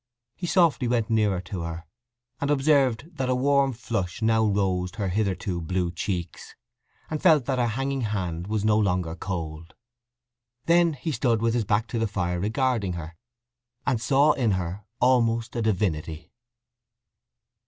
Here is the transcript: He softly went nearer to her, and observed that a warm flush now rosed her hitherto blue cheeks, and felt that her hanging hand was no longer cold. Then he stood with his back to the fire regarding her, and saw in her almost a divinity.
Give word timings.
He 0.35 0.47
softly 0.47 0.87
went 0.87 1.11
nearer 1.11 1.41
to 1.41 1.61
her, 1.61 1.85
and 2.39 2.49
observed 2.49 3.17
that 3.17 3.29
a 3.29 3.35
warm 3.35 3.71
flush 3.71 4.19
now 4.23 4.43
rosed 4.43 4.95
her 4.95 5.09
hitherto 5.09 5.61
blue 5.61 5.91
cheeks, 5.91 6.55
and 7.11 7.21
felt 7.21 7.45
that 7.45 7.59
her 7.59 7.67
hanging 7.67 8.01
hand 8.01 8.47
was 8.47 8.65
no 8.65 8.79
longer 8.79 9.15
cold. 9.15 9.75
Then 10.65 10.93
he 10.93 11.11
stood 11.11 11.39
with 11.39 11.53
his 11.53 11.65
back 11.65 11.85
to 11.89 11.99
the 11.99 12.07
fire 12.07 12.39
regarding 12.39 12.93
her, 12.93 13.15
and 13.85 14.01
saw 14.01 14.31
in 14.31 14.53
her 14.53 14.85
almost 14.99 15.55
a 15.55 15.61
divinity. 15.61 16.31